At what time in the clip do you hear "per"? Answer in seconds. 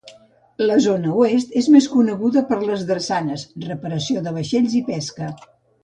2.53-2.59